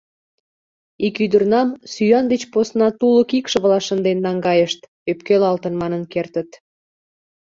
[1.05, 4.79] «Ик ӱдырнам сӱан деч посна тулык икшывыла шынден наҥгайышт»,—
[5.11, 6.49] ӧпкелалтын манын кертыт.